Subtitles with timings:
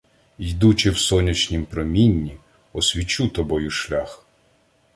[0.39, 2.37] Йдучи в сонячнім промінні
[2.73, 4.25] освічу тобою шлях!